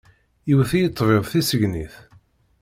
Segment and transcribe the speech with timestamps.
[0.51, 1.95] Iwet-iyi ṭṭbib tissegnit.